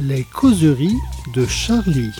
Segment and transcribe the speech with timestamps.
[0.00, 0.96] Les causeries
[1.34, 2.12] de Charlie.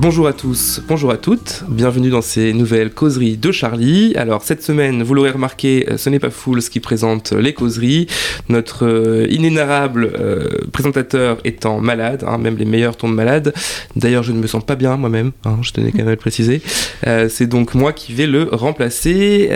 [0.00, 4.14] Bonjour à tous, bonjour à toutes, bienvenue dans ces nouvelles causeries de Charlie.
[4.14, 8.06] Alors cette semaine, vous l'aurez remarqué, euh, ce n'est pas Fools qui présente les causeries.
[8.48, 13.52] Notre euh, inénarrable euh, présentateur étant malade, hein, même les meilleurs tombent malades.
[13.96, 16.16] D'ailleurs, je ne me sens pas bien moi-même, hein, je tenais quand même à le
[16.16, 16.62] préciser.
[17.28, 19.50] C'est donc moi qui vais le remplacer.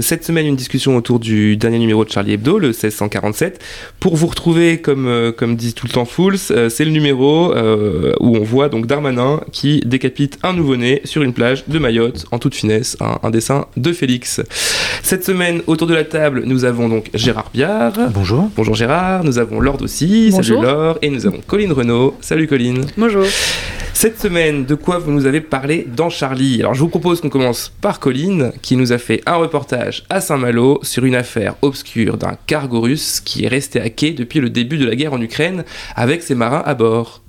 [0.00, 3.60] cette semaine, une discussion autour du dernier numéro de Charlie Hebdo, le 1647.
[3.98, 8.44] Pour vous retrouver, comme, comme dit tout le temps Fools, c'est le numéro où on
[8.44, 12.96] voit donc Darmanin qui décapite un nouveau-né sur une plage de Mayotte en toute finesse,
[13.00, 14.42] un, dessin de Félix.
[15.02, 18.10] Cette semaine, autour de la table, nous avons donc Gérard Biard.
[18.12, 18.50] Bonjour.
[18.56, 20.44] Bonjour Gérard, nous avons Lord aussi, Bonjour.
[20.44, 22.16] salut Laure, et nous avons Colline Renault.
[22.20, 22.84] Salut Colline.
[22.96, 23.24] Bonjour.
[23.94, 26.60] Cette semaine, de quoi vous nous avez parlé dans Charlie?
[26.60, 30.20] Alors je vous propose qu'on commence par Colline, qui nous a fait un reportage à
[30.20, 34.50] Saint-Malo sur une affaire obscure d'un cargo russe qui est resté à quai depuis le
[34.50, 37.23] début de la guerre en Ukraine avec ses marins à bord.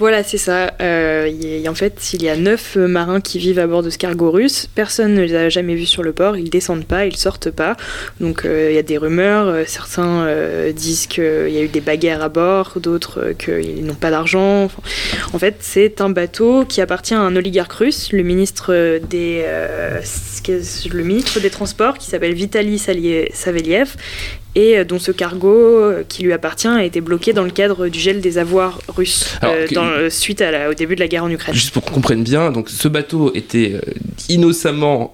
[0.00, 0.72] Voilà, c'est ça.
[0.80, 1.30] Euh,
[1.68, 4.66] en fait, il y a neuf marins qui vivent à bord de ce cargo russe.
[4.74, 6.38] Personne ne les a jamais vus sur le port.
[6.38, 7.76] Ils descendent pas, ils sortent pas.
[8.18, 9.48] Donc euh, il y a des rumeurs.
[9.48, 10.26] Euh, certains
[10.72, 14.70] disent qu'il y a eu des bagarres à bord, d'autres qu'ils n'ont pas d'argent.
[15.34, 19.44] en fait, c'est un bateau qui appartient à un oligarque russe, le ministre des,
[20.90, 23.96] le ministre des Transports, qui s'appelle Vitaly Saveliev
[24.54, 27.88] et euh, dont ce cargo euh, qui lui appartient a été bloqué dans le cadre
[27.88, 31.54] du gel des avoirs russes euh, suite à au début de la guerre en Ukraine.
[31.54, 33.80] Juste pour qu'on comprenne bien, donc ce bateau était
[34.28, 35.12] innocemment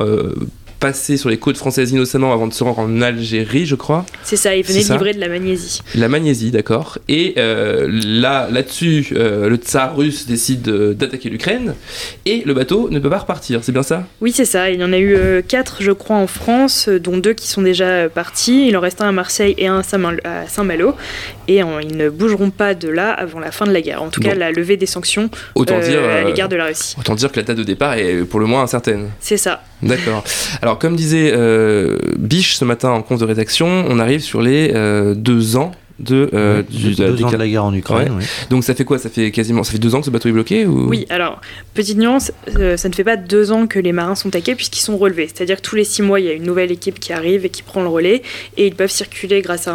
[0.79, 4.05] passé sur les côtes françaises innocemment avant de se rendre en Algérie, je crois.
[4.23, 5.81] C'est ça, il venait de livrer de la magnésie.
[5.95, 6.99] La magnésie, d'accord.
[7.09, 11.75] Et euh, là, là-dessus, euh, le tsar russe décide d'attaquer l'Ukraine
[12.25, 14.07] et le bateau ne peut pas repartir, c'est bien ça?
[14.21, 14.71] Oui, c'est ça.
[14.71, 17.63] Il y en a eu euh, quatre, je crois, en France, dont deux qui sont
[17.63, 18.69] déjà partis.
[18.69, 20.95] Il en reste un à Marseille et un à Saint-Malo.
[21.49, 24.03] Et ils ne bougeront pas de là avant la fin de la guerre.
[24.03, 26.95] En tout cas, la levée des sanctions autant dire, à l'égard de la Russie.
[26.99, 29.11] Autant dire que la date de départ est pour le moins incertaine.
[29.21, 29.63] C'est ça.
[29.83, 30.25] D'accord.
[30.67, 34.73] Alors, comme disait euh, Biche ce matin en compte de rédaction, on arrive sur les
[34.75, 38.21] euh, deux ans de, euh, du, deux ans de la guerre en Ukraine.
[38.51, 38.99] Donc ça fait quoi?
[38.99, 40.89] Ça fait quasiment ça fait deux ans que ce bateau est bloqué ou...
[40.89, 41.41] Oui, alors
[41.75, 44.81] petite nuance, euh, ça ne fait pas deux ans que les marins sont taqués puisqu'ils
[44.81, 45.27] sont relevés.
[45.27, 47.49] C'est-à-dire que tous les six mois, il y a une nouvelle équipe qui arrive et
[47.49, 48.23] qui prend le relais
[48.57, 49.75] et ils peuvent circuler grâce à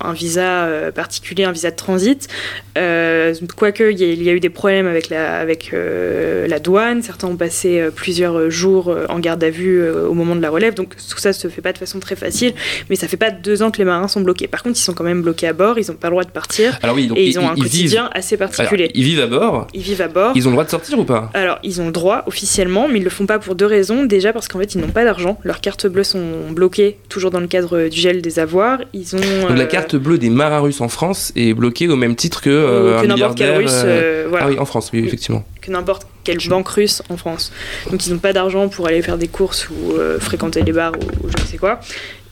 [0.00, 2.28] un, visa euh, particulier, un visa de transit.
[2.74, 7.88] Quoique il y, a eu des problèmes avec la avec la douane, certains ont passé
[7.94, 10.74] plusieurs jours en garde à vue au moment de la relève.
[10.74, 12.52] Donc tout ça se fait pas de façon très facile,
[12.90, 14.48] mais ça fait pas deux ans que les marins sont bloqués.
[14.48, 16.30] Par contre, ils sont quand même bloqués à bord, ils n'ont pas le droit de
[16.30, 16.78] partir.
[16.82, 18.90] Alors oui, donc et ils, ont un quotidien assez particulier.
[18.94, 19.66] ils vivent à bord.
[19.72, 20.32] Ils vivent à bord.
[20.34, 22.98] Ils ont le droit de sortir ou pas Alors, ils ont le droit officiellement, mais
[22.98, 24.04] ils le font pas pour deux raisons.
[24.04, 25.38] Déjà parce qu'en fait, ils n'ont pas d'argent.
[25.44, 28.80] Leurs cartes bleues sont bloquées, toujours dans le cadre du gel des avoirs.
[28.92, 29.20] Ils ont.
[29.48, 32.40] Donc la euh, carte bleue des marins russes en France est bloquée au même titre
[32.40, 33.82] que, euh, que n'importe quel russe.
[33.84, 35.44] Euh, ah oui, en France, oui, effectivement.
[35.60, 37.52] Que n'importe quelle banque russe en France.
[37.90, 41.26] Donc ils n'ont pas d'argent pour aller faire des courses ou fréquenter les bars ou,
[41.26, 41.80] ou je ne sais quoi.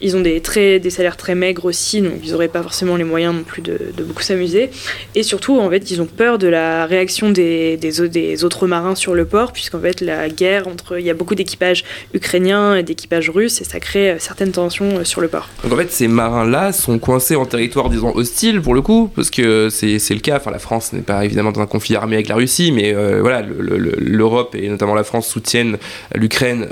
[0.03, 3.05] Ils ont des, très, des salaires très maigres aussi, donc ils n'auraient pas forcément les
[3.05, 4.71] moyens non plus de, beaucoup s'amuser.
[5.15, 9.15] Et surtout, en fait, ils ont peur de la réaction des, des, autres marins sur
[9.15, 10.99] le port, puisqu'en fait, la guerre entre.
[10.99, 14.99] Il y a beaucoup d'équipages ukrainiens et d'équipages russes, et ça crée euh, certaines tensions
[14.99, 15.49] euh, sur le port.
[15.63, 19.31] Donc en fait, ces marins-là sont coincés en territoire, disons, hostile pour le coup, parce
[19.31, 20.37] que c'est le cas.
[20.37, 23.21] Enfin, la France n'est pas évidemment dans un conflit armé avec la Russie, mais euh,
[23.21, 25.79] voilà, l'Europe et notamment la France soutiennent
[26.15, 26.67] l'Ukraine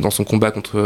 [0.00, 0.78] dans son combat contre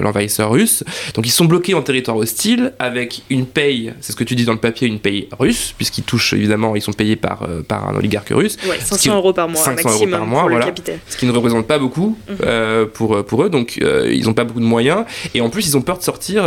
[0.00, 0.82] l'envahisseur russe.
[1.14, 4.44] Donc ils sont bloqués en territoire hostile avec une paye, c'est ce que tu dis
[4.44, 7.88] dans le papier, une paye russe, puisqu'ils touchent évidemment, ils sont payés par, euh, par
[7.88, 8.56] un oligarque russe.
[8.68, 10.98] Ouais, 500 euros par mois, 500 maximum euros par mois, pour voilà, le capitaine.
[11.08, 12.36] Ce qui ne représente pas beaucoup mhm.
[12.44, 15.04] euh, pour, pour eux, donc euh, ils n'ont pas beaucoup de moyens.
[15.34, 16.42] Et en plus, ils ont peur de sortir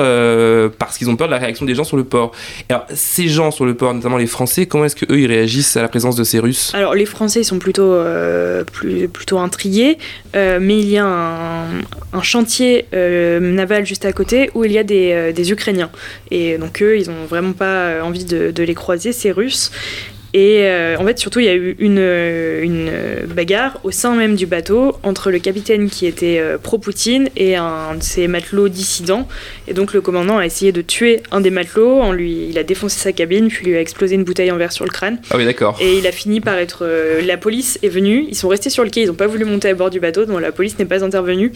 [0.78, 2.32] parce qu'ils ont peur de la réaction des gens sur le port.
[2.70, 5.82] Alors, ces gens sur le port, notamment les Français, comment est-ce qu'eux ils réagissent à
[5.82, 6.72] la présence de ces Russes?
[6.74, 7.96] Alors, les Français ils sont plutôt,
[8.72, 9.98] plus, plutôt intrigués,
[10.34, 11.82] mais il y a un,
[12.14, 15.92] un chantier naval juste à côté où il y a des, euh, des Ukrainiens.
[16.32, 19.72] Et donc eux, ils n'ont vraiment pas envie de, de, les croiser, ces Russes.
[20.36, 22.92] Et euh, en fait, surtout, il y a eu une, une,
[23.26, 27.96] bagarre au sein même du bateau entre le capitaine qui était euh, pro-Poutine et un
[27.96, 29.30] de ses matelots dissidents.
[29.70, 32.02] Et donc, le commandant a essayé de tuer un des matelots.
[32.02, 34.74] En lui, il a défoncé sa cabine, puis lui a explosé une bouteille en verre
[34.74, 35.20] sur le crâne.
[35.32, 35.78] Ah oui, d'accord.
[35.80, 36.80] Et il a fini par être.
[36.82, 38.26] Euh, la police est venue.
[38.28, 39.04] Ils sont restés sur le quai.
[39.04, 41.54] Ils n'ont pas voulu monter à bord du bateau, donc la police n'est pas intervenue.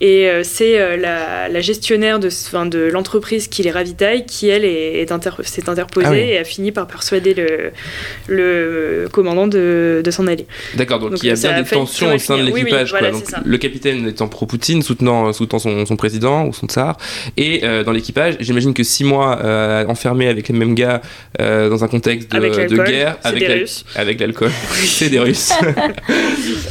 [0.00, 6.06] Et c'est la, la, gestionnaire de, l'entreprise qui les ravitaille qui, elle, s'est est, interposée
[6.08, 7.72] ah et a fini par persuader le
[8.28, 10.46] le commandant de, s'en aller.
[10.74, 12.94] D'accord, donc, il y a bien des tensions au sein de l'équipage.
[13.44, 16.96] le capitaine étant pro-Poutine, soutenant, soutenant son, président ou son tsar,
[17.36, 19.38] et dans l'équipage, j'imagine que six mois
[19.88, 21.00] enfermés avec les mêmes gars
[21.38, 23.16] dans un contexte de, guerre,
[23.94, 25.52] avec l'alcool, c'est des Russes.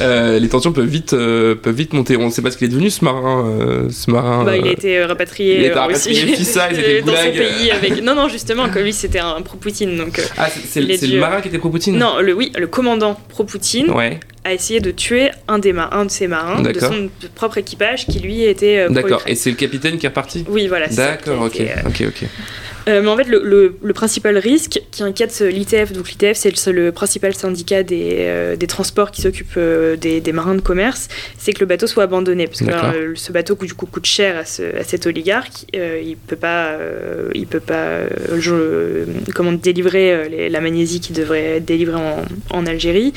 [0.00, 2.16] les tensions peuvent vite, peuvent vite monter.
[2.16, 3.88] On ne sait pas ce qu'il est devenu ce marin.
[3.90, 6.68] ce marin bah, il a été rapatrié, il a été rapatrié Fissa,
[7.04, 8.02] dans son pays avec...
[8.02, 9.96] Non, non, justement, comme lui c'était un pro-Poutine.
[9.96, 13.90] Donc, ah, c'est le marin qui était pro-Poutine Non, le, oui, le commandant pro-Poutine.
[13.90, 18.06] Ouais a essayé de tuer un, des un de ses marins, de son propre équipage,
[18.06, 18.78] qui lui était.
[18.78, 20.88] Euh, D'accord, et c'est le capitaine qui est reparti Oui, voilà.
[20.88, 22.28] D'accord, ok, euh, ok, ok.
[22.88, 26.90] Euh, mais en fait, le, le, principal risque qui inquiète l'ITF, donc l'ITF c'est le,
[26.90, 31.08] principal syndicat des, euh, des transports qui s'occupe euh, des, des, marins de commerce,
[31.38, 32.46] c'est que le bateau soit abandonné.
[32.46, 36.36] Parce que ce bateau du coup, coûte cher à, ce, à cet oligarque, il peut
[36.36, 36.76] pas,
[37.34, 38.00] il peut pas
[39.34, 43.12] comment, délivrer la magnésie qui devrait être délivrée en, en Algérie.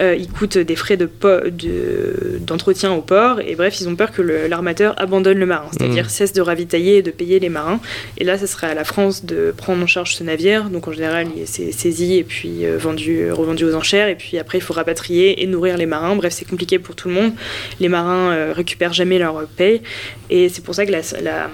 [0.00, 4.94] il coûte des frais d'entretien de, au port, et bref, ils ont peur que l'armateur
[5.00, 6.10] abandonne le marin, c'est-à-dire mmh.
[6.10, 7.80] cesse de ravitailler et de payer les marins.
[8.18, 10.70] Et là, ce serait à la France de prendre en charge ce navire.
[10.70, 14.08] Donc en général, il est saisi et puis euh, vendu, revendu aux enchères.
[14.08, 16.16] Et puis après, il faut rapatrier et nourrir les marins.
[16.16, 17.32] Bref, c'est compliqué pour tout le monde.
[17.80, 19.82] Les marins euh, récupèrent jamais leur paye.
[20.30, 21.50] Et c'est pour ça que la, la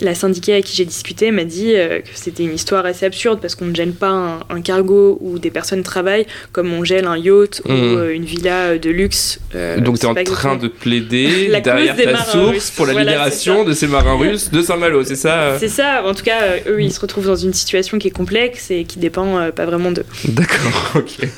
[0.00, 3.40] la syndiquée avec qui j'ai discuté m'a dit euh, que c'était une histoire assez absurde
[3.40, 7.16] parce qu'on ne gêne pas un, cargo où des personnes travaillent comme on gèle un
[7.16, 7.96] yacht ou mmh.
[7.98, 9.40] euh, une villa euh, de luxe.
[9.78, 13.86] Donc tu es en train de plaider derrière ta source pour la libération de ces
[13.86, 17.26] marins russes de Saint-Malo, c'est ça C'est ça, en tout cas, eux ils se retrouvent
[17.26, 20.04] dans une situation qui est complexe et qui dépend pas vraiment d'eux.
[20.24, 21.28] D'accord, ok.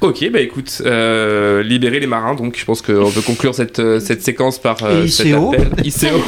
[0.00, 4.58] ok, bah écoute, libérer les marins, donc je pense qu'on peut conclure cette, cette séquence
[4.58, 5.72] par cet appel.
[5.84, 6.22] ICO.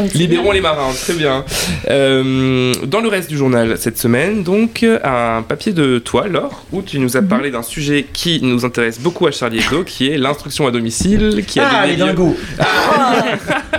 [0.14, 1.44] Libérons les marins, très bien.
[1.88, 6.82] Euh, dans le reste du journal cette semaine, donc, un papier de toi, Laure, où
[6.82, 7.28] tu nous as mhm.
[7.28, 11.44] parlé d'un sujet qui nous intéresse beaucoup à Charlie Hebdo, qui est l'instruction à domicile.
[11.46, 13.24] Qui a ah, les dingos ah.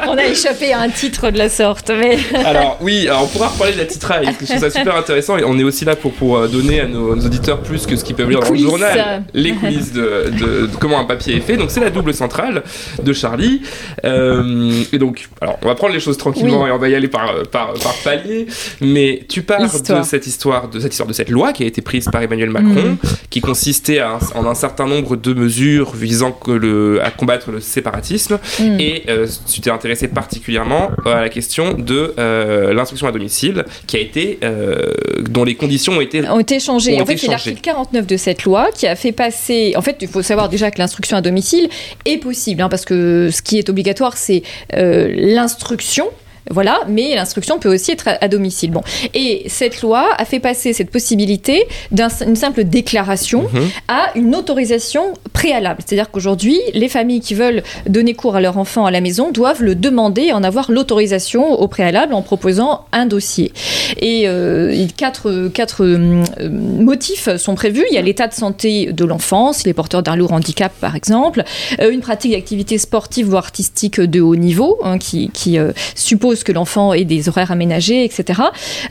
[0.07, 2.17] On a échappé à un titre de la sorte, mais...
[2.45, 4.95] alors, oui, alors on pourra reparler de la titraille, parce que je trouve ça super
[4.95, 7.95] intéressant, et on est aussi là pour, pour euh, donner à nos, auditeurs plus que
[7.95, 11.41] ce qu'ils peuvent lire dans le journal, les coulisses de, de, comment un papier est
[11.41, 11.57] fait.
[11.57, 12.63] Donc, c'est la double centrale
[13.01, 13.61] de Charlie.
[14.05, 17.07] Euh, et donc, alors, on va prendre les choses tranquillement et on va y aller
[17.07, 18.47] par, par, par palier.
[18.79, 21.81] Mais tu parles de cette histoire, de cette histoire, de cette loi qui a été
[21.81, 22.97] prise par Emmanuel Macron, mm.
[23.29, 28.39] qui consistait en un certain nombre de mesures visant que le, à combattre le séparatisme.
[28.59, 28.79] Mm.
[28.79, 33.97] Et euh, tu t'es intéressé particulièrement à la question de euh, l'instruction à domicile, qui
[33.97, 37.01] a été, euh, dont les conditions ont été, ont été changées.
[37.01, 39.73] en fait, c'est l'article 49 de cette loi qui a fait passer.
[39.75, 41.69] En fait, il faut savoir déjà que l'instruction à domicile
[42.05, 46.10] est possible, hein, parce que ce qui est obligatoire, c'est l'instruction
[46.49, 48.71] voilà, mais l'instruction peut aussi être à, domicile.
[48.71, 48.81] Bon.
[49.13, 53.69] Et cette loi a fait passer cette possibilité d'une simple déclaration mhm.
[53.87, 55.81] à une autorisation préalable.
[55.85, 59.63] C'est-à-dire qu'aujourd'hui, les familles qui veulent donner cours à leur enfant à la maison doivent
[59.63, 63.53] le demander et en avoir l'autorisation au préalable en proposant un dossier.
[63.99, 67.85] Et euh, quatre, quatre euh, motifs sont prévus.
[67.89, 70.95] Il y a l'état de santé de l'enfant, s'il est porteur d'un lourd handicap par
[70.95, 71.43] exemple,
[71.79, 75.57] euh, une pratique d'activité sportive ou artistique de haut niveau, hein, qui, qui
[75.95, 78.41] suppose que l'enfant ait des horaires aménagés, etc.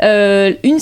[0.03, 0.79] Euh, une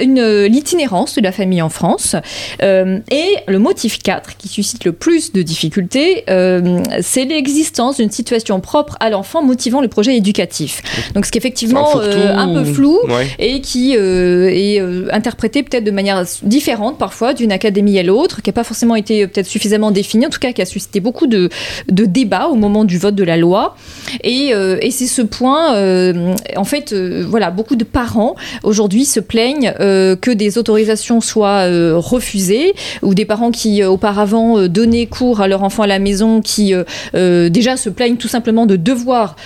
[0.00, 2.16] une, l'itinérance de la famille en France.
[2.62, 8.10] Euh, et le motif 4, qui suscite le plus de difficultés, euh, c'est l'existence d'une
[8.10, 10.82] situation propre à l'enfant motivant le projet éducatif.
[11.14, 12.98] Donc ce qui est effectivement un, peu flou
[13.38, 14.80] et qui est
[15.10, 19.26] interprété peut-être de manière différente parfois d'une académie à l'autre, qui n'a pas forcément été
[19.26, 21.48] peut-être suffisamment définie, en tout cas qui a suscité beaucoup de,
[21.88, 23.76] de débats au moment du vote de la loi.
[24.22, 29.20] Et, et c'est ce point euh, en fait, euh, voilà, beaucoup de parents aujourd'hui se
[29.20, 31.66] plaignent euh, que des autorisations soient
[31.96, 36.74] refusées ou des parents qui auparavant donnaient cours à leur enfant à la maison qui
[37.14, 39.36] déjà se plaignent tout simplement de devoir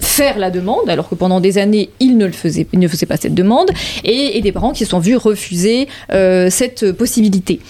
[0.00, 3.16] faire la demande, alors que pendant des années, ils ne, le faisaient, ne faisaient pas
[3.16, 3.70] cette demande,
[4.02, 5.88] et, des parents qui se sont vus refuser
[6.48, 7.60] cette possibilité.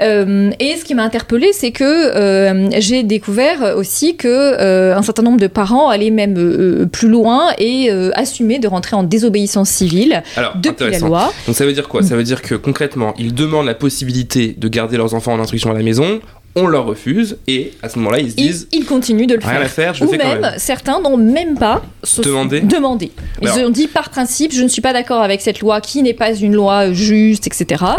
[0.00, 5.02] Euh, et ce qui m'a interpellée, c'est que euh, j'ai découvert aussi que euh, un
[5.02, 10.22] certain nombre de parents allaient même plus loin et assumaient de rentrer en désobéissance civile
[10.56, 11.32] depuis la loi.
[11.46, 12.02] Donc ça veut dire quoi?
[12.02, 15.70] Ça veut dire que concrètement, ils demandent la possibilité de garder leurs enfants en instruction
[15.70, 16.20] à la maison
[16.56, 18.68] on leur refuse, et à ce moment-là, ils se disent.
[18.72, 19.60] Ils, continuent de le rien faire.
[19.60, 20.54] à faire, je Ou fais quand même, même.
[20.58, 21.82] certains n'ont même pas
[22.22, 22.60] Demandé.
[22.60, 23.12] demandé.
[23.42, 26.02] Ils Alors- ont dit par principe, je ne suis pas d'accord avec cette loi qui
[26.02, 27.82] n'est pas une loi juste, etc.
[27.84, 27.96] Ah.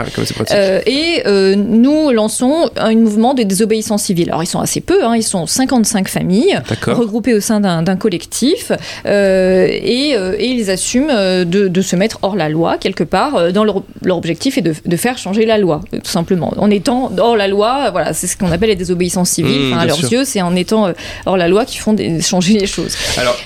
[0.52, 4.30] Euh, et euh, nous lançons un mouvement de désobéissance civile.
[4.30, 8.72] Alors ils sont assez peu, hein, ils sont 55 familles regroupées au sein d'un collectif
[9.06, 11.10] euh, et, euh, et ils assument
[11.46, 13.52] de, de se mettre hors la loi quelque part.
[13.52, 16.54] Dans leur, leur objectif est de, de faire changer la loi, tout simplement.
[16.58, 19.70] En étant hors la loi, voilà, c'est ce qu'on appelle les désobéissances civiles.
[19.70, 20.12] Mmh, Enfin, à leurs sûr.
[20.12, 20.94] yeux, c'est en étant euh,
[21.25, 22.96] hors la loi qu'ils font des- changer les choses.
[23.18, 23.38] Alors,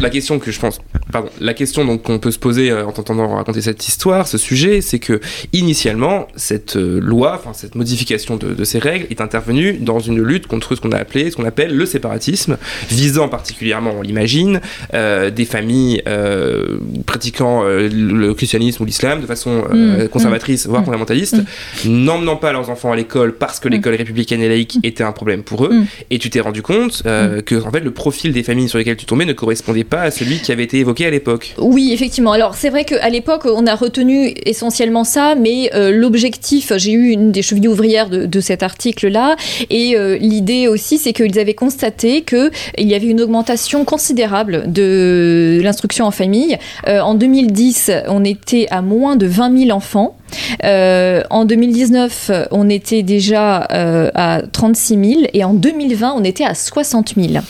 [0.00, 0.80] la question que je pense,
[1.12, 4.38] pardon, la question donc qu'on peut se poser euh, en t'entendant raconter cette histoire, ce
[4.38, 5.20] sujet, c'est que
[5.52, 10.20] initialement cette euh, loi, enfin cette modification de, de ces règles est intervenue dans une
[10.22, 12.56] lutte contre ce qu'on a appelé, ce qu'on appelle le séparatisme,
[12.90, 14.60] visant particulièrement, on l'imagine,
[14.94, 20.66] euh, des familles euh, pratiquant euh, le christianisme ou l'islam de façon euh, Mm, conservatrice,
[20.66, 21.36] voire fondamentaliste,
[21.84, 25.42] n'emmenant pas leurs enfants à l'école parce que l'école républicaine et laïque était un problème
[25.42, 25.72] pour eux.
[25.72, 25.86] Mm.
[26.10, 28.96] Et tu t'es rendu compte euh, que en fait le profil des familles sur lesquelles
[28.96, 31.54] tu tombais ne correspondait pas à celui qui avait été évoqué à l'époque.
[31.58, 32.32] Oui, effectivement.
[32.32, 37.08] Alors c'est vrai qu'à l'époque, on a retenu essentiellement ça, mais euh, l'objectif, j'ai eu
[37.08, 39.36] une des chevilles ouvrières de, de cet article-là,
[39.70, 45.60] et euh, l'idée aussi, c'est qu'ils avaient constaté qu'il y avait une augmentation considérable de
[45.62, 46.58] l'instruction en famille.
[46.86, 50.16] En 2010, on était à moins de 20 000 enfants.
[50.64, 56.44] Euh, en 2019, on était déjà euh, à 36 000 et en 2020, on était
[56.44, 57.42] à 60 000 D'accord.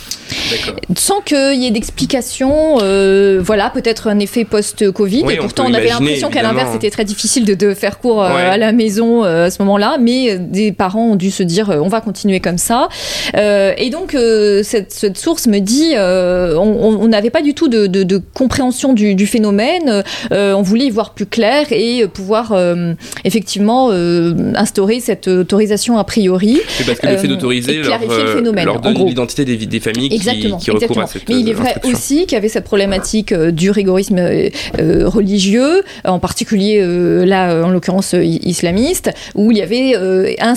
[0.97, 5.23] Sans qu'il y ait d'explication, euh, voilà, peut-être un effet post-Covid.
[5.25, 8.23] Oui, et pourtant, on avait l'impression qu'à l'inverse, c'était très difficile de, de faire cours
[8.23, 8.43] euh, Ouais.
[8.43, 9.99] à la maison euh, à ce moment-là.
[10.01, 12.89] Mais euh, des parents ont dû se dire, on va continuer comme ça.
[13.37, 17.67] Euh, et donc, euh, cette, cette source me dit, euh, on- n'avait pas du tout
[17.69, 20.05] de, de- de compréhension du, du phénomène.
[20.33, 25.99] Euh, on voulait y voir plus clair et pouvoir euh, effectivement euh, instaurer cette autorisation
[25.99, 26.61] a priori.
[26.69, 30.19] C'est parce que le fait d'autoriser leur, le leur donne l'identité des, des familles qui,
[30.47, 31.05] Exactement, qui recourent exactement.
[31.05, 33.71] à cette Mais il est euh, vrai aussi qu'il y avait cette problématique euh, du
[33.71, 36.81] rigorisme euh, religieux, en particulier
[37.25, 39.95] là, en l'occurrence islamiste, où il y avait
[40.41, 40.55] un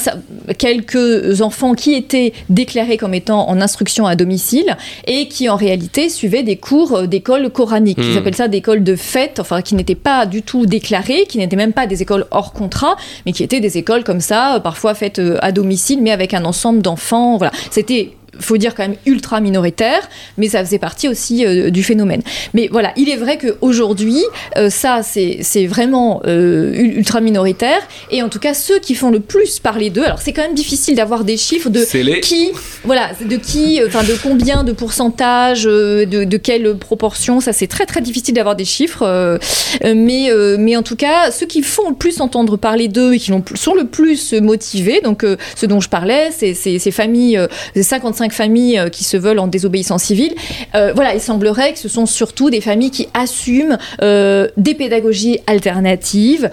[0.57, 6.09] quelques enfants qui étaient déclarés comme étant en instruction à domicile et qui en réalité
[6.09, 7.97] suivaient des cours d'école coranique.
[7.99, 8.17] Ils Hmm.
[8.17, 11.73] appellent ça d'école de fête, enfin qui n'étaient pas du tout déclarées, qui n'étaient même
[11.73, 15.51] pas des écoles hors contrat, mais qui étaient des écoles comme ça, parfois faites à
[15.51, 17.37] domicile, mais avec un ensemble d'enfants.
[17.37, 21.83] Voilà, c'était faut dire quand même ultra minoritaire, mais ça faisait partie aussi euh, du
[21.83, 22.21] phénomène.
[22.53, 24.21] Mais voilà, il est vrai qu'aujourd'hui,
[24.57, 27.81] euh, ça, c'est vraiment euh, ultra minoritaire.
[28.11, 30.55] Et en tout cas, ceux qui font le plus parler d'eux, alors c'est quand même
[30.55, 31.83] difficile d'avoir des chiffres de
[32.21, 32.51] qui,
[32.83, 37.67] voilà, de qui, enfin de combien, de pourcentage, euh, de, de quelle proportion, ça c'est
[37.67, 39.39] très très difficile d'avoir des chiffres.
[39.83, 43.31] mais, mais en tout cas, ceux qui font le plus entendre parler d'eux et qui
[43.55, 45.25] sont le plus motivés, donc
[45.55, 47.39] ce dont je parlais, c'est ces familles,
[47.79, 50.33] 55 familles euh, qui se veulent en désobéissance civile.
[50.75, 55.39] Euh, voilà, il semblerait que ce sont surtout des familles qui assument euh, des pédagogies
[55.47, 56.49] alternatives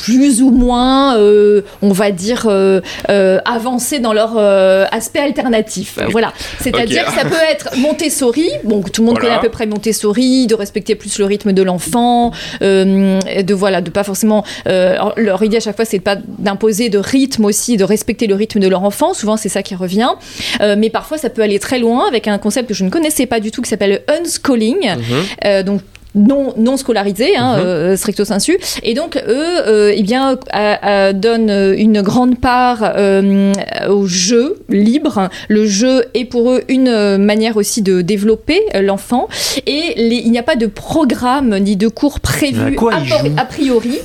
[0.00, 2.80] plus ou moins, euh, on va dire, euh,
[3.10, 5.98] euh, avancées dans leur euh, aspect alternatif.
[6.10, 6.32] Voilà.
[6.60, 9.34] C'est-à-dire que ça peut être Montessori, bon, tout le monde Voilà.
[9.36, 13.90] connaît à peu près Montessori, de respecter plus le rythme de l'enfant, de voilà, de
[13.90, 14.44] pas forcément.
[14.66, 18.58] leur idée à chaque fois, c'est pas d'imposer de rythme aussi, de respecter le rythme
[18.60, 19.12] de leur enfant.
[19.14, 20.10] Souvent, c'est ça qui revient.
[20.78, 23.40] Mais parfois, ça peut aller très loin avec un concept que je ne connaissais pas
[23.40, 24.96] du tout qui s'appelle le unschooling.
[25.44, 25.82] Euh, donc
[26.14, 27.64] non, non scolarisés, hein, Mhm.
[27.66, 28.58] euh, stricto sensu.
[28.82, 29.22] Et donc, eux,
[29.66, 30.36] euh, eh bien,
[31.14, 33.52] donnent une grande part euh,
[33.88, 35.28] au jeu libre.
[35.48, 39.28] Le jeu est pour eux une euh, manière aussi de développer euh, l'enfant.
[39.66, 42.92] Et les- il n'y a pas de programme ni de cours prévus quoi
[43.36, 43.98] a, priori.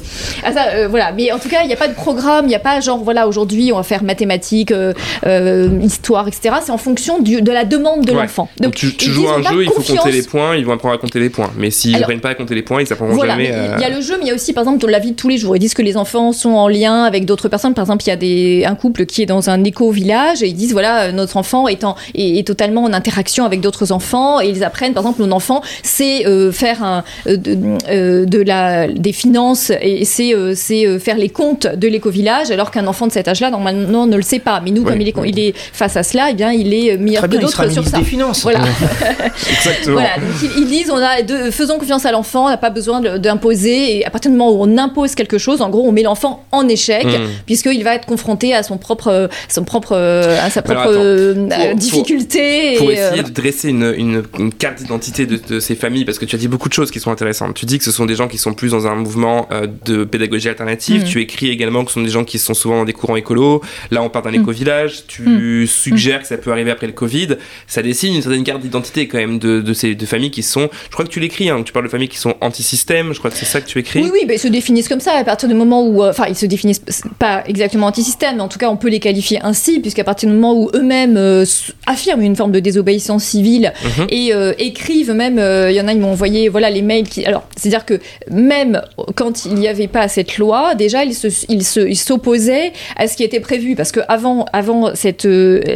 [0.44, 1.12] Ah, ça, euh, voilà.
[1.12, 3.00] Mais en tout cas, il n'y a pas de programme, il n'y a pas genre,
[3.04, 4.94] voilà, aujourd'hui, on va faire mathématiques, euh,
[5.26, 6.56] euh, histoire, etc.
[6.64, 8.22] C'est en fonction du- de la demande de Ouais.
[8.22, 8.50] l'enfant.
[8.60, 10.94] Donc, tu, tu joues à un jeu, il faut compter les points, ils vont apprendre
[10.96, 11.52] à compter les points.
[11.58, 13.50] Mais s'ils Alors- n'apprennent pas à compter les points, ils apprendront Voilà, jamais.
[13.50, 15.00] mais euh, il y a le jeu, mais il y a aussi, par exemple, la
[15.00, 15.56] vie de tous les jours.
[15.56, 17.74] Ils disent que les enfants sont en lien avec d'autres personnes.
[17.74, 20.54] Par exemple, il y a des, un couple qui est dans un éco-village et ils
[20.54, 24.48] disent, voilà, notre enfant est, en, est, est totalement en interaction avec d'autres enfants et
[24.50, 27.58] ils apprennent, par exemple, mon enfant sait euh, faire un, euh, de,
[27.90, 32.52] euh, de la, des finances et c'est euh, c'est, euh, faire les comptes de l'éco-village
[32.52, 34.62] alors qu'un enfant de cet âge-là, normalement, ne le sait pas.
[34.64, 35.30] Mais nous, Ouais, comme il est, ouais.
[35.30, 37.74] il est face à cela, eh bien, il est meilleur Très que bien, sera d'autres
[37.82, 37.98] sur ça.
[37.98, 38.44] des Finances.
[38.44, 38.60] Voilà.
[39.50, 39.94] Exactement.
[39.94, 42.72] Voilà, donc ils, ils disent, on a de, faisons confiance à l'enfant, on n'a pas
[42.72, 43.98] besoin d'imposer.
[43.98, 46.44] Et à partir du moment où on impose quelque chose, en gros, on met l'enfant
[46.51, 47.27] en échec, hmm.
[47.46, 52.77] puisqu'il va être confronté à son propre, son propre, à sa propre euh, difficulté.
[52.77, 56.39] Pour, essayer de dresser une, une, carte d'identité de, ces familles, parce que tu as
[56.39, 57.54] dit beaucoup de choses qui sont intéressantes.
[57.54, 59.48] Tu dis que ce sont des gens qui sont plus dans un mouvement
[59.86, 61.04] de pédagogie alternative.
[61.04, 61.08] Hmm.
[61.08, 63.62] Tu écris également que ce sont des gens qui sont souvent dans des courants écolos.
[63.92, 64.42] Là, on parle d'un hmm.
[64.42, 65.06] éco-village.
[65.08, 67.36] Tu suggères que ça peut arriver après le Covid.
[67.68, 70.68] Ça dessine une certaine carte d'identité quand même de, de ces deux familles qui sont.
[70.86, 71.50] Je crois que tu l'écris.
[71.50, 73.13] Hein, tu parles de familles qui sont anti-système.
[73.13, 74.01] Je crois que c'est ça que tu écris.
[74.01, 76.36] Oui, oui, ils se définissent comme ça à partir du moment où, euh, enfin, ils
[76.36, 76.82] se définissent
[77.20, 80.36] pas exactement anti-système, mais en tout cas, on peut les qualifier ainsi, puisqu'à partir du
[80.36, 81.46] moment où eux-mêmes euh,
[81.86, 84.08] affirment une forme de désobéissance civile mhm.
[84.10, 87.25] et euh, écrivent même, il y en a, ils m'ont envoyé, voilà, les mails qui.
[87.25, 88.00] Alors, c'est-à-dire que
[88.32, 88.82] même
[89.15, 93.75] quand il n'y avait pas cette loi, déjà, ils s'opposaient à ce qui était prévu,
[93.75, 95.27] parce que avant, avant cette,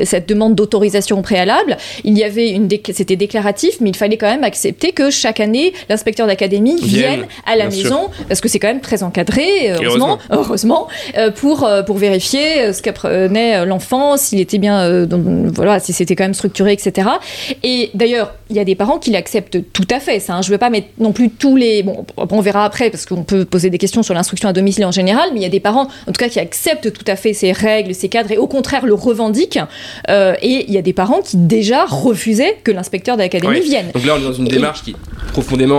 [0.03, 4.43] cette demande d'autorisation préalable, il y avait une, c'était déclaratif, mais il fallait quand même
[4.45, 8.81] accepter que chaque année, l'inspecteur d'académie vienne à la maison, parce que c'est quand même
[8.81, 14.57] très encadré, heureusement, heureusement, euh, pour, euh, pour vérifier euh, ce qu'apprenait l'enfant, s'il était
[14.57, 15.07] bien,
[15.53, 17.09] voilà, si c'était quand même structuré, etc.
[17.63, 20.19] Et d'ailleurs, il y a des parents qui l'acceptent tout à fait.
[20.19, 20.41] Ça, hein.
[20.41, 21.83] je ne veux pas mettre non plus tous les.
[21.83, 24.91] Bon, on verra après, parce qu'on peut poser des questions sur l'instruction à domicile en
[24.91, 27.33] général, mais il y a des parents, en tout cas, qui acceptent tout à fait
[27.33, 29.59] ces règles, ces cadres, et au contraire le revendiquent.
[30.09, 33.87] et il y a des parents qui déjà refusaient que l'inspecteur d'académie vienne.
[33.93, 34.95] Donc là, on est dans une démarche qui est
[35.31, 35.78] profondément.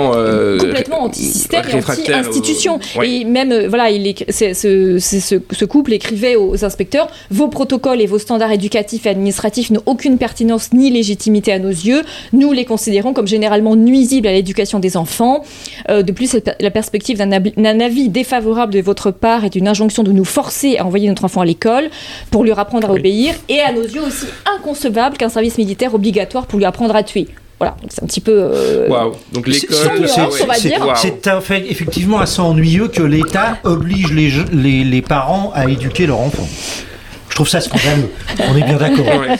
[0.59, 2.79] Complètement anti-système et anti-institution.
[3.03, 8.19] Et même, voilà, il est, ce, ce, couple écrivait aux inspecteurs Vos protocoles et vos
[8.19, 12.03] standards éducatifs et administratifs n'ont aucune pertinence ni légitimité à nos yeux.
[12.33, 15.43] Nous les considérons comme généralement nuisibles à l'éducation des enfants.
[15.89, 20.13] Euh, de plus, la perspective d'un avis défavorable de votre part est une injonction de
[20.13, 21.91] nous forcer à envoyer notre enfant à l'école
[22.31, 24.27] pour lui apprendre à obéir et à nos yeux aussi
[24.57, 27.29] inconcevable qu'un service militaire obligatoire pour lui apprendre à tuer.
[27.61, 28.33] Voilà, c'est un petit peu.
[28.33, 29.13] Euh, Waouh!
[29.35, 30.09] Donc l'école,
[30.97, 36.07] c'est un fait effectivement assez ennuyeux que l'État oblige les, les, les parents à éduquer
[36.07, 36.49] leurs enfants.
[37.41, 38.11] Je trouve ça scandaleux.
[38.51, 39.07] On est bien d'accord.
[39.07, 39.37] Voilà,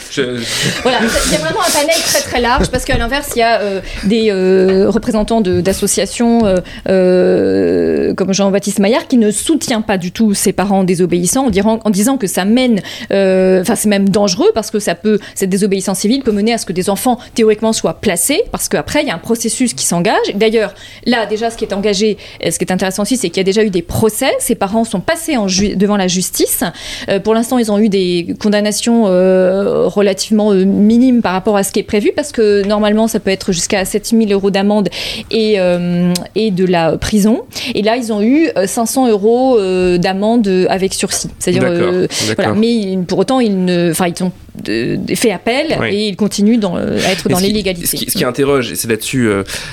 [1.27, 3.61] il y a vraiment un panel très très large parce qu'à l'inverse, il y a
[3.61, 6.41] euh, des euh, représentants d'associations
[6.89, 11.89] euh, comme Jean-Baptiste Maillard qui ne soutient pas du tout ses parents désobéissants en, en
[11.91, 12.79] disant que ça mène,
[13.11, 16.65] enfin c'est même dangereux parce que ça peut, cette désobéissance civile peut mener à ce
[16.65, 20.33] que des enfants théoriquement soient placés parce qu'après il y a un processus qui s'engage.
[20.33, 20.73] D'ailleurs,
[21.05, 23.43] là déjà ce qui est engagé, ce qui est intéressant aussi, c'est qu'il y a
[23.43, 24.31] déjà eu des procès.
[24.39, 26.63] Ces parents sont passés en devant la justice.
[27.23, 31.71] pour l'instant, ils ont eu des condamnations euh, relativement euh, minimes par rapport à ce
[31.71, 34.89] qui est prévu, parce que normalement, ça peut être jusqu'à 7000 euros d'amende
[35.29, 37.43] et, euh, et de la prison.
[37.75, 39.59] Et là, ils ont eu 500 euros
[39.97, 41.29] d'amende avec sursis.
[41.37, 42.53] C'est-à-dire, voilà.
[42.53, 44.31] Mais pour autant, ils ne, enfin, ils ont
[45.15, 47.85] fait appel et ils continuent dans, à être dans l'illégalité.
[47.85, 49.29] Ce, ce, qui interroge, c'est là-dessus.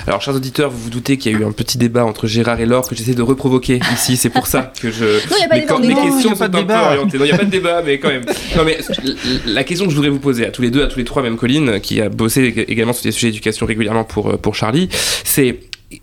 [0.07, 2.61] alors, chers auditeurs, vous vous doutez qu'il y a eu un petit débat entre Gérard
[2.61, 4.17] et Laure que j'essaie de reprovoquer ici.
[4.17, 5.05] C'est pour ça que je.
[5.29, 6.03] Non, il n'y a pas de débat.
[6.03, 7.19] questions sont un peu orientées.
[7.19, 8.25] Non, il n'y a pas de débat, mais quand même.
[8.57, 8.79] Non, mais
[9.47, 11.23] la question que je voudrais vous poser à tous les deux, à tous les trois,
[11.23, 14.89] même Colline, qui a bossé également sur des sujets d'éducation régulièrement pour, pour Charlie,
[15.25, 15.57] c'est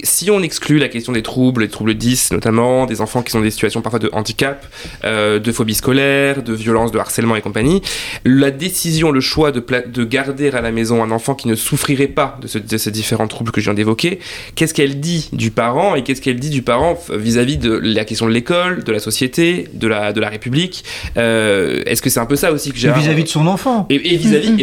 [0.03, 3.37] si on exclut la question des troubles, les troubles 10 notamment, des enfants qui sont
[3.37, 4.65] dans des situations parfois de handicap,
[5.03, 7.83] euh, de phobie scolaire, de violence, de harcèlement et compagnie,
[8.23, 12.07] la décision, le choix de, de garder à la maison un enfant qui ne souffrirait
[12.07, 14.19] pas de, ces différents troubles que je viens d'évoquer,
[14.55, 18.25] qu'est-ce qu'elle dit du parent et qu'est-ce qu'elle dit du parent vis-à-vis de la question
[18.25, 20.83] de l'école, de la société, de la, de la République
[21.17, 22.91] euh, Est-ce que c'est un peu ça aussi que j'ai...
[22.91, 23.85] Vis-à-vis de son enfant.
[23.91, 24.55] Et vis-à-vis,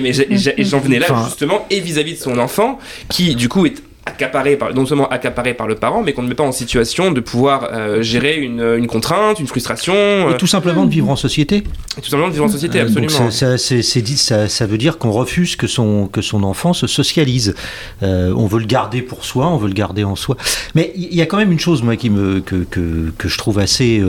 [0.56, 3.66] et j'en venais là justement, et vis à -vis de son enfant, qui du coup
[3.66, 6.52] est accaparé par, non seulement accaparé par le parent, mais qu'on ne met pas en
[6.52, 9.94] situation de pouvoir euh, gérer une, une, contrainte, une frustration.
[10.30, 11.62] Et tout simplement de vivre en société.
[11.62, 13.30] tout simplement de vivre en société, euh, absolument.
[13.30, 17.54] ça, ça, ça, veut dire qu'on refuse que son, que son enfant se socialise.
[18.02, 20.36] Euh, on veut le garder pour soi, on veut le garder en soi.
[20.74, 23.38] Mais il y a quand même une chose, moi, qui me, que, que, que je
[23.38, 24.02] trouve assez,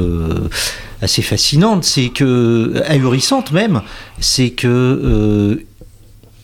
[1.01, 3.81] assez fascinante, c'est que, ahurissante même,
[4.19, 5.63] c'est que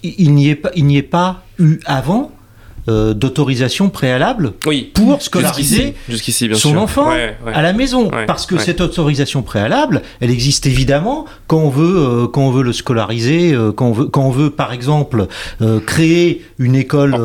[0.01, 2.31] il n'y ait, pas, il n'y ait pas eu avant
[2.87, 4.53] euh, d'autorisation préalable
[4.93, 5.95] pour scolariser
[6.53, 7.11] son enfant
[7.45, 8.09] à la maison.
[8.27, 12.63] Parce que cette autorisation préalable, elle existe évidemment quand on veut, euh, quand on veut
[12.63, 15.27] le scolariser, euh, quand, on veut, quand on veut par exemple
[15.85, 17.15] créer une école,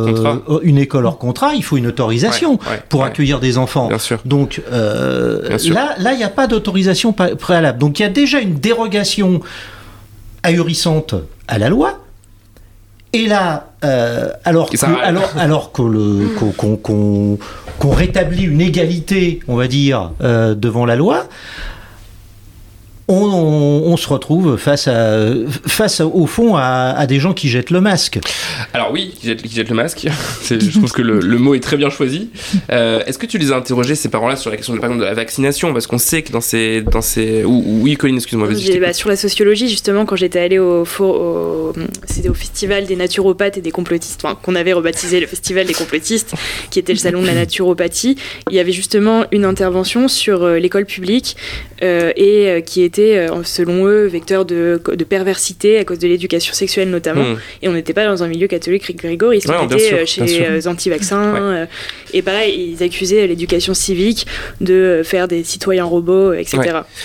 [0.62, 3.88] une école hors contrat, il faut une autorisation pour accueillir des enfants.
[4.24, 7.78] Donc là, là, il n'y a pas d'autorisation préalable.
[7.78, 9.40] Donc il y a déjà une dérogation
[10.42, 11.14] ahurissante
[11.48, 12.03] à la loi
[13.14, 17.38] et là, euh, alors, que, alors, alors qu'on
[17.82, 21.24] rétablit une égalité, on va dire, euh, devant la loi,
[23.08, 25.28] on, se retrouve face, à,
[25.66, 28.18] face au fond à, des gens qui jettent le masque.
[28.72, 30.06] Alors oui, qui jettent, le masque.
[30.48, 32.30] je trouve que le, mot est très bien choisi.
[32.70, 35.06] Euh, est-ce que tu les as interrogés, ces parents-là, sur la question par exemple, de
[35.06, 35.72] la vaccination?
[35.72, 36.80] Parce qu'on sait que dans ces...
[36.80, 37.44] Dans ces...
[37.44, 38.78] oui, Colline, excuse-moi, vas-y.
[38.78, 41.72] Bah, sur la sociologie, justement, quand j'étais allée au, au,
[42.06, 45.74] c'était au festival des naturopathes et des complotistes, enfin, qu'on avait rebaptisé le festival des
[45.74, 46.34] complotistes,
[46.70, 48.16] qui était le salon de la naturopathie,
[48.50, 51.36] il y avait justement une intervention sur euh, l'école publique
[51.82, 56.54] euh, et qui était euh, selon eux, vecteur de, de, perversité à cause de l'éducation
[56.54, 57.24] sexuelle notamment.
[57.24, 57.38] Hmm.
[57.62, 60.70] Et on n'était pas dans un milieu catholique rigoriste, on était euh, chez les euh,
[60.70, 61.66] anti-vaccins.
[62.12, 64.26] et pareil, ils accusaient l'éducation civique
[64.60, 66.58] de faire des citoyens robots, etc.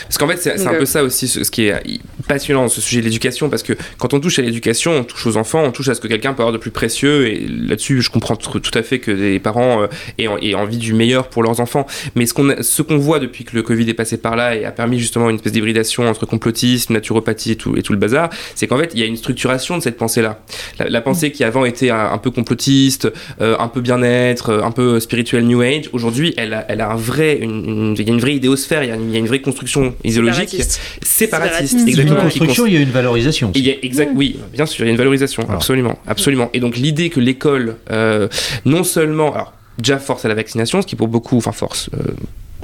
[0.04, 1.82] Parce qu'en fait, c'est un peu ça aussi, ce, qui est
[2.30, 5.36] passionnant ce sujet de l'éducation, parce que quand on touche à l'éducation, on touche aux
[5.36, 7.28] enfants, on touche à ce que quelqu'un peut avoir de plus précieux.
[7.28, 9.88] Et là-dessus, je comprends tout à fait que les parents
[10.18, 11.88] aient, envie du meilleur pour leurs enfants.
[12.16, 14.64] Mais ce qu'on ce qu'on voit depuis que le Covid est passé par là et
[14.64, 18.30] a permis justement une espèce d'hybridation entre complotisme, naturopathie et tout, et tout le bazar,
[18.56, 20.40] c'est qu'en fait, il y a une structuration de cette pensée-là.
[20.78, 23.12] La, pensée qui avant était un, peu complotiste,
[23.42, 26.92] euh, un peu bien-être, euh, un peu spirituel New Age, aujourd'hui, elle a, elle a
[26.92, 29.96] un vrai, une, il y a une vraie idéosphère, il y a une, vraie construction
[30.04, 30.56] idéologique
[31.02, 31.88] séparatiste.
[31.88, 32.19] Exactement.
[32.22, 33.52] Construction, il y a une valorisation.
[33.56, 36.50] Il y a, exact, oui, bien sûr, il y a une valorisation, absolument, absolument.
[36.54, 38.28] Et donc l'idée que l'école, euh,
[38.66, 41.90] non seulement, alors déjà force à la vaccination, ce qui pour beaucoup, enfin force,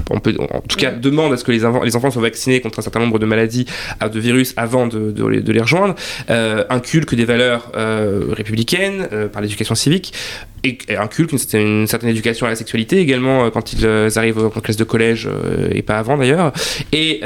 [0.09, 2.79] on peut, en tout cas, demande à ce que les, les, enfants soient vaccinés contre
[2.79, 3.65] un certain nombre de maladies,
[4.01, 5.95] de virus, avant de, de, les, rejoindre,
[6.29, 10.13] euh, inculque des valeurs euh, républicaines euh, par l'éducation civique,
[10.65, 14.77] et, inculque une, une, certaine éducation à la sexualité également quand ils arrivent en classe
[14.77, 15.29] de collège
[15.71, 16.51] et pas avant d'ailleurs,
[16.91, 17.21] et,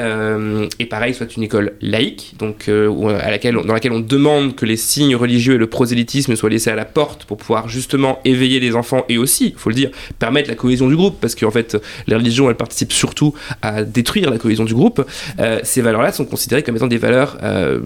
[0.90, 5.16] pareil, soit une école laïque, donc à laquelle, dans laquelle on demande que les signes
[5.16, 9.06] religieux et le prosélytisme soient laissés à la porte pour pouvoir justement éveiller les enfants
[9.10, 12.50] et aussi, faut le dire, permettre la cohésion du groupe, parce qu'en fait, les religions,
[12.50, 15.06] elles participe surtout à détruire la cohésion du groupe,
[15.40, 17.80] euh, ces valeurs-là sont considérées comme étant des valeurs euh,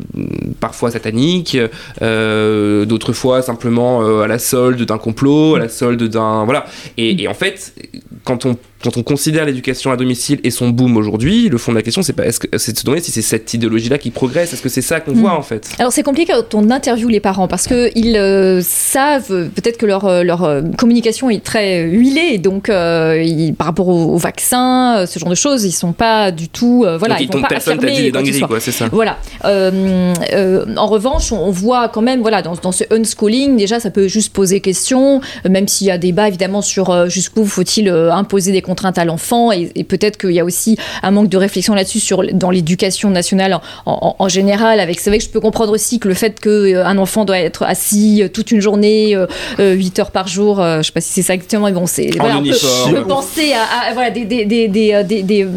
[0.60, 1.58] parfois sataniques,
[2.02, 6.46] euh, d'autres fois simplement à la solde d'un complot, à la solde d'un...
[6.46, 6.66] Voilà.
[6.98, 7.74] et en fait,
[8.24, 11.78] quand on quand on considère l'éducation à domicile et son boom aujourd'hui, le fond de
[11.78, 14.12] la question, c'est pas est-ce que c'est de se demander si c'est cette idéologie-là qui
[14.12, 14.52] progresse?
[14.52, 15.38] Est-ce que c'est ça qu'on voit hmm.
[15.38, 15.70] en fait?
[15.80, 19.86] Alors c'est compliqué quand on interviewe les parents parce que ils euh, savent peut-être que
[19.86, 25.30] leur euh, leur euh, communication est très huilée, donc par rapport au, vaccin, ce genre
[25.30, 27.22] de choses, ils sont pas du tout voilà.
[27.22, 28.90] ils, vont pas dingueries quoi, c'est ça.
[28.92, 29.18] Voilà.
[29.44, 34.34] en revanche, on, voit quand même voilà dans, dans ce unschooling déjà ça peut juste
[34.34, 39.06] poser question, même s'il y a débat évidemment sur jusqu'où faut-il imposer des contrainte à
[39.06, 43.12] l'enfant et, peut-être qu'il y a aussi un manque de réflexion là-dessus sur dans l'éducation
[43.12, 44.80] nationale en, général.
[44.80, 47.38] Avec c'est vrai que je peux comprendre aussi que le fait qu'un euh, enfant doit
[47.38, 49.16] être assis euh, toute une journée,
[49.60, 52.10] 8 euh, heures par jour, je sais pas si c'est ça exactement, mais bon, c'est
[52.18, 55.48] voilà, on, peut, penser à, voilà des, des, des, des,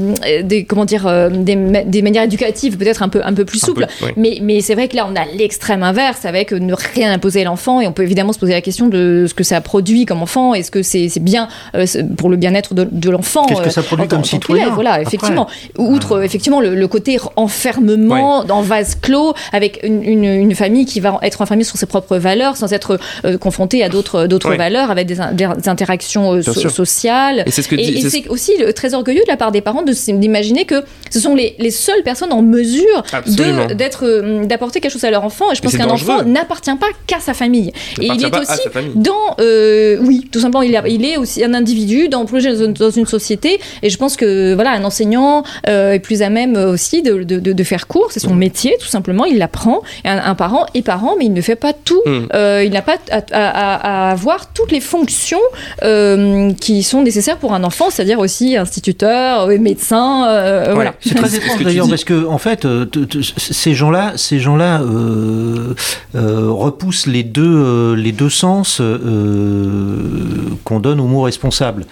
[0.43, 3.87] des comment dire des, manières éducatives peut-être un peu un peu plus souples.
[4.17, 7.45] Mais mais c'est vrai que là on a l'extrême inverse avec ne rien imposer à
[7.45, 10.23] l'enfant et on peut évidemment se poser la question de ce que ça produit comme
[10.23, 10.53] enfant.
[10.53, 11.49] Est-ce que c'est bien
[12.19, 13.47] pour le bien-être de, de l'enfant.
[13.47, 15.49] Qu'est-ce que ça euh, produit comme citoyen Voilà, effectivement.
[15.79, 21.65] Outre effectivement le, côté enfermement dans vase clos avec une, famille qui va être enfermée
[21.65, 25.21] sur ses propres valeurs sans être euh, confrontée à d'autres d'autres valeurs avec des,
[25.67, 27.43] interactions euh, sociales.
[27.47, 31.35] Et c'est ce aussi très orgueilleux de la part des parents d'imaginer que ce sont
[31.35, 33.03] les, seules personnes en mesure
[33.75, 35.51] d'être d'apporter quelque chose à leur enfant.
[35.53, 37.73] Et je pense qu'un enfant n'appartient pas qu'à sa famille.
[38.01, 38.61] Et il est aussi
[38.95, 39.37] dans
[40.07, 43.61] oui, tout simplement, il, il est aussi un individu dans, dans une société.
[43.83, 47.39] Et je pense que voilà, un enseignant euh, est plus à même aussi de, de,
[47.39, 48.09] de, faire cours.
[48.11, 48.39] C'est son mm.
[48.39, 49.25] métier, tout simplement.
[49.25, 49.83] Il l'apprend.
[50.05, 52.01] Un, un, parent est parent, mais il ne fait pas tout.
[52.07, 52.27] Mm.
[52.35, 55.41] Euh, il n'a pas à, à, avoir toutes les fonctions
[55.83, 60.23] euh, qui sont nécessaires pour un enfant, c'est-à-dire aussi instituteur, médecin.
[60.75, 60.95] voilà.
[61.01, 62.67] C'est très étrange d'ailleurs parce que en fait,
[63.37, 64.81] ces gens-là, ces gens-là
[66.15, 68.81] repoussent les deux, les deux sens
[70.65, 71.85] qu'on donne au mot responsable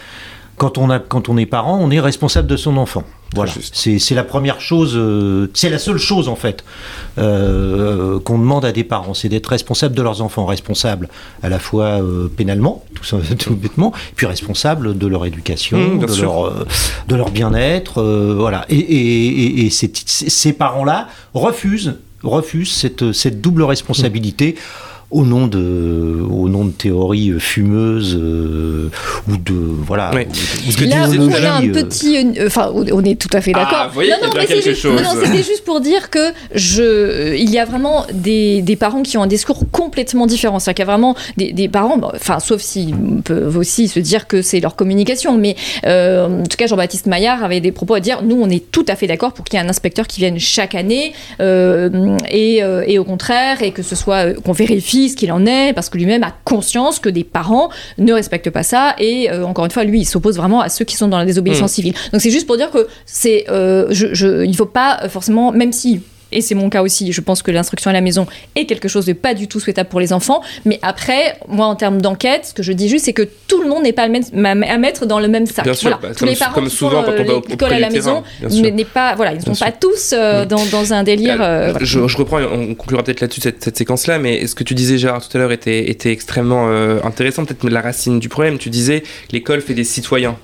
[0.56, 3.04] quand on, a, quand on est parent, on est responsable de son enfant.
[3.34, 6.64] Voilà, c'est la première chose, euh, c'est la seule chose en fait
[7.18, 11.08] euh, qu'on demande à des parents, c'est d'être responsable de leurs enfants, responsable
[11.42, 16.22] à la fois euh, pénalement, tout, tout bêtement, puis responsable de leur éducation, mmh, de,
[16.22, 16.66] leur,
[17.08, 18.02] de, leur, bien-être,
[18.38, 18.66] voilà.
[18.68, 24.54] Et, et, et, ces parents-là refusent, refusent cette, cette double responsabilité.
[25.14, 30.11] Au nom de, au nom de théories fumeuses ou de voilà.
[30.11, 33.70] Là, on a un petit, enfin, on est tout à fait d'accord.
[33.72, 34.46] Ah, non, non, mais
[35.24, 39.22] c'était juste pour dire que je, il y a vraiment des, des parents qui ont
[39.22, 40.59] un discours complètement différent.
[40.59, 44.27] C'est-à-dire qu'il y a vraiment des, des parents, enfin, sauf s'ils peuvent aussi se dire
[44.27, 45.55] que c'est leur communication, mais
[45.87, 48.96] en tout cas, Jean-Baptiste Maillard avait des propos à dire nous, on est tout à
[48.96, 53.05] fait d'accord pour qu'il y ait un inspecteur qui vienne chaque année et, et, au
[53.05, 56.32] contraire, et que ce soit qu'on vérifie ce qu'il en est, parce que lui-même a
[56.44, 60.04] conscience que des parents ne respectent pas ça, et euh, encore une fois, lui, il
[60.04, 61.74] s'oppose vraiment à ceux qui sont dans la désobéissance mmh.
[61.74, 61.94] civile.
[62.12, 65.72] Donc c'est juste pour dire que c'est, euh, je, il ne faut pas forcément, même
[65.72, 66.00] si
[66.35, 69.07] et c'est mon cas aussi, je pense que l'instruction à la maison est quelque chose
[69.07, 70.42] de pas du tout souhaitable pour les enfants.
[70.64, 73.68] Mais après, moi, en termes d'enquête, ce que je dis juste, c'est que tout le
[73.68, 75.64] monde n'est pas le même, à mettre dans le même sac.
[75.64, 76.09] Bien sûr, voilà.
[76.09, 77.12] Bah, tous les parents comme qui souvent, font
[77.49, 80.92] l'école à la maison n'est pas, voilà, ils ne sont pas tous euh, dans, dans,
[80.92, 81.38] un délire.
[81.40, 84.99] Euh, je, reprends, on conclura peut-être là-dessus cette, cette séquence-là, mais ce que tu disais,
[84.99, 88.59] Gérard, tout à l'heure était, était extrêmement euh, intéressant, peut-être la racine du problème.
[88.59, 90.37] Tu disais, l'école fait des citoyens.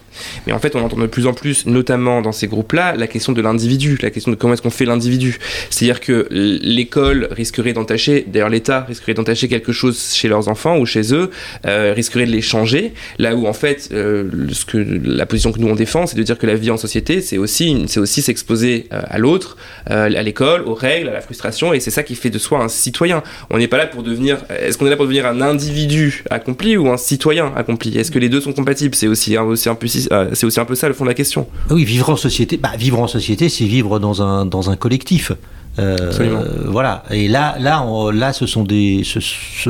[0.46, 3.32] Mais en fait, on entend de plus en plus, notamment dans ces groupes-là, la question
[3.32, 5.38] de l'individu, la question de comment est-ce qu'on fait l'individu.
[5.70, 10.86] C'est-à-dire que l'école risquerait d'entacher, d'ailleurs l'État risquerait d'entacher quelque chose chez leurs enfants ou
[10.86, 11.30] chez eux,
[11.66, 15.58] euh, risquerait de les changer, là où en fait, euh, ce que, la position que
[15.58, 19.00] nous on défend, c'est de dire que la vie en société, c'est aussi, s'exposer euh,
[19.08, 19.56] à l'autre,
[19.86, 22.68] à l'école, aux règles, à la frustration, et c'est ça qui fait de soi un
[22.68, 23.22] citoyen.
[23.50, 26.76] On n'est pas là pour devenir, est-ce qu'on est là pour devenir un individu accompli
[26.76, 27.96] ou un citoyen accompli?
[27.98, 28.94] Est-ce que les deux sont compatibles?
[28.94, 29.86] C'est aussi, aussi un peu
[30.32, 31.46] c'est aussi un peu ça le fond de la question.
[31.70, 35.32] Oui, vivre en société, bah, vivre en société, c'est vivre dans un, dans un collectif.
[35.78, 37.04] Euh, voilà.
[37.10, 39.20] Et là, là, là, ce sont des, ce,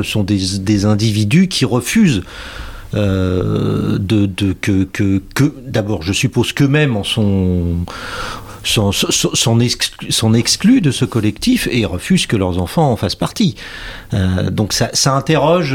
[0.03, 2.23] sont des, des, individus qui refusent.
[2.93, 7.77] Euh, de, de, que, que, que d'abord, je suppose qu'eux-mêmes en sont,
[8.63, 13.55] sont, exclus, de ce collectif et refusent que leurs enfants en fassent partie.
[14.51, 15.73] donc ça, ça interroge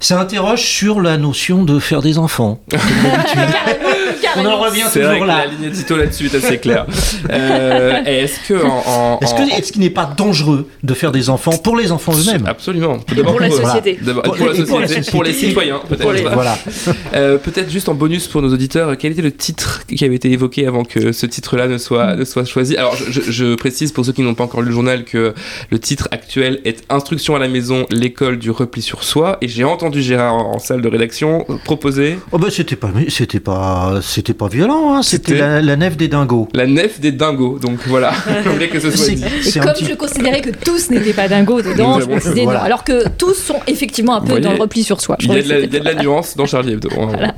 [0.00, 2.60] ça interroge sur la notion de faire des enfants.
[4.36, 5.44] On en revient toujours là.
[5.44, 6.86] La ligne édito là-dessus est assez claire.
[7.30, 11.56] Euh, est-ce que, en, est-ce que, est-ce qu'il n'est pas dangereux de faire des enfants
[11.58, 12.46] pour les enfants eux-mêmes?
[12.46, 12.98] Absolument.
[12.98, 13.98] Pour, la société.
[14.24, 15.10] Pour, la société.
[15.10, 16.32] Pour les citoyens, peut-être.
[16.32, 16.56] Voilà.
[17.14, 20.30] Euh, peut-être juste en bonus pour nos auditeurs, quel était le titre qui avait été
[20.30, 22.76] évoqué avant que ce titre-là ne soit, ne soit choisi?
[22.76, 25.34] Alors, je, je, précise pour ceux qui n'ont pas encore lu le journal que
[25.70, 29.38] le titre actuel est Instruction à la maison, l'école du repli sur soi.
[29.40, 32.18] Et j'ai entendu Gérard en, salle de rédaction proposer.
[32.32, 35.02] Oh bah c'était pas, c'était pas, c'était pas violent, hein.
[35.02, 36.46] c'était la, nef des dingos.
[36.52, 38.12] La nef des dingos, donc voilà,
[38.44, 39.24] je voulais que ce soit dit.
[39.24, 42.50] Et comme je considérais que tous n'étaient pas dingos dedans, je me non.
[42.50, 45.16] Alors que tous sont effectivement un peu dans le repli sur soi.
[45.20, 46.90] Il y, a de la, nuance dans Charlie Hebdo.
[46.98, 47.32] Hein.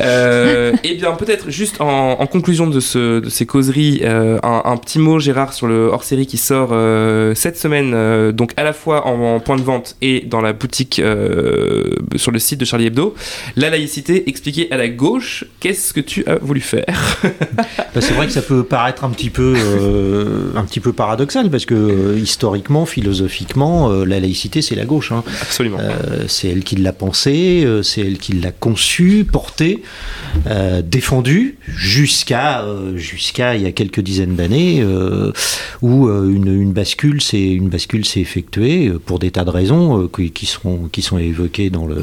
[0.00, 4.98] Euh, et bien peut-être juste en, conclusion de, ce, de ces causeries, euh, un, petit
[4.98, 9.40] mot Gérard sur le hors-série qui sort euh, cette semaine, donc à la fois en,
[9.40, 11.02] point de vente et dans la boutique
[12.16, 13.14] sur le site de Charlie Hebdo.
[13.56, 16.84] La laïcité expliquée à la gauche, qu'est-ce que tu tu as voulu faire
[17.94, 21.50] bah, C'est vrai que ça peut paraître un petit peu, euh, un petit peu paradoxal
[21.50, 25.10] parce que euh, historiquement, philosophiquement, euh, la laïcité c'est la gauche.
[25.10, 25.24] Hein.
[25.42, 25.78] Absolument.
[26.28, 29.82] c'est elle qui l'a pensée, c'est elle qui l'a conçue, portée,
[30.84, 34.84] défendue jusqu'à jusqu'à il y a quelques dizaines d'années
[35.82, 40.46] où une, une, bascule s'est une bascule s'est effectuée pour des tas de raisons qui,
[40.46, 42.02] seront qui sont évoquées dans le,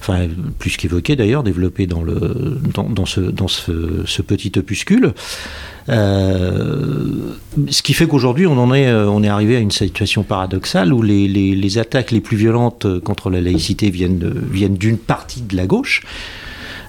[0.00, 0.26] enfin
[0.58, 5.12] plus qu'évoquées d'ailleurs, développées dans le dans, dans ce, dans ce, petit opuscule.
[5.88, 7.34] Euh,
[7.70, 10.92] ce qui fait qu'aujourd'hui, on, en est, euh, on est arrivé à une situation paradoxale
[10.92, 15.66] où les, attaques les plus violentes contre la laïcité viennent, viennent d'une partie de la
[15.66, 16.02] gauche.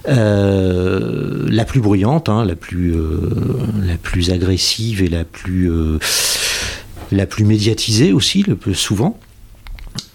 [0.08, 2.94] Euh, la plus bruyante, hein, la, plus,
[3.84, 5.70] la plus agressive et la plus,
[7.10, 9.18] la plus médiatisée aussi, le plus souvent.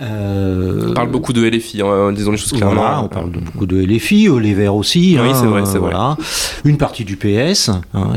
[0.01, 3.05] Euh, on parle beaucoup de LFI, hein, disons les choses clairement.
[3.05, 5.17] on parle beaucoup de LFI, euh, les Verts aussi.
[5.19, 6.17] Oui, hein, c'est vrai, c'est voilà.
[6.65, 8.13] Une partie du PS, hein,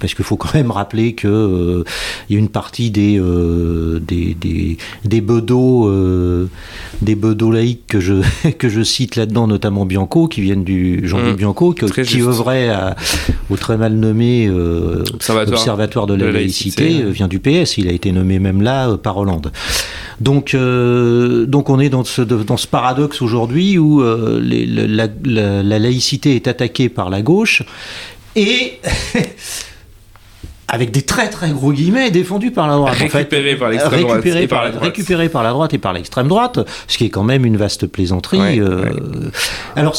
[0.00, 1.84] parce qu'il faut quand même rappeler qu'il euh,
[2.28, 3.20] y a une partie des
[4.00, 5.90] des, des, des bedeaux,
[7.02, 8.14] des bedeaux laïcs que je
[8.58, 11.36] que je cite là-dedans, notamment Bianco, qui viennent du Jean-Luc mmh.
[11.36, 12.70] Bianco, qui œuvrait
[13.50, 17.78] au très mal nommé Observatoire, de la, laïcité, vient du PS.
[17.78, 19.52] Il a été nommé même là par Hollande.
[20.20, 26.34] Donc, euh, donc on est dans ce, dans ce paradoxe aujourd'hui où euh, la, laïcité
[26.34, 27.62] est attaquée par la gauche
[28.34, 28.80] et
[30.68, 32.94] avec des très très gros guillemets défendus par la droite.
[32.98, 34.26] Récupéré par l'extrême droite.
[34.26, 34.84] et par, la droite.
[34.84, 37.86] Récupéré par la droite et par l'extrême droite, ce qui est quand même une vaste
[37.86, 38.60] plaisanterie.
[38.60, 38.84] Euh.
[39.76, 39.98] Alors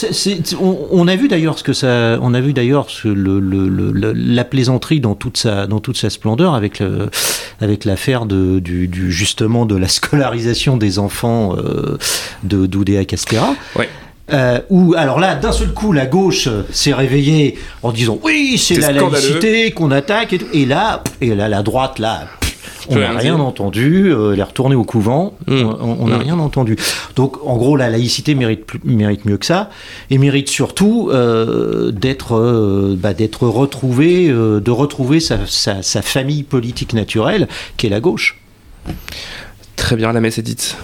[0.91, 4.99] on, a vu d'ailleurs ce que ça, on a vu d'ailleurs le, le, la plaisanterie
[4.99, 7.09] dans toute sa dans toute sa splendeur avec le
[7.61, 11.55] avec l'affaire de, du, justement de la scolarisation des enfants
[12.43, 13.55] de d'Oudéa Castera.
[13.75, 13.89] Ouais.
[14.31, 18.75] Euh, où, alors là, d'un seul coup, la gauche s'est réveillée en disant oui, c'est
[18.75, 22.27] la laïcité qu'on attaque, et, là, et là, la droite, là,
[22.89, 25.63] on n'a rien entendu, euh, elle est retournée au couvent, hmm.
[25.79, 26.21] on n'a hmm.
[26.21, 26.75] rien entendu.
[27.15, 29.69] Donc en gros, la laïcité mérite, mérite mieux que ça,
[30.09, 36.93] et mérite surtout euh, d'être euh, bah, d'être retrouvée, de retrouver sa, sa, famille politique
[36.93, 38.39] naturelle, qui est la gauche.
[39.79, 40.75] Très bien, la messe est dite.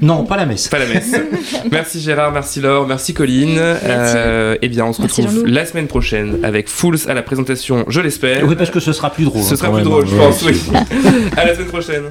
[0.00, 0.68] Non, pas la messe.
[0.68, 1.14] Pas la messe.
[1.70, 3.58] merci Gérard, merci Laure, merci Colline.
[3.58, 8.00] Euh, eh bien, on se retrouve la semaine prochaine avec Fools à la présentation, je
[8.00, 8.48] l'espère.
[8.48, 9.42] Oui, parce que ce sera plus drôle.
[9.42, 10.60] Ce sera plus drôle, je pense, oui.
[11.36, 12.04] à la semaine prochaine.